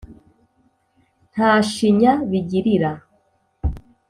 [1.31, 2.91] nta shinya bigirira